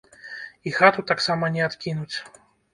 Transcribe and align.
І 0.69 0.73
хату 0.77 1.05
таксама 1.13 1.53
не 1.59 1.65
адкінуць. 1.69 2.13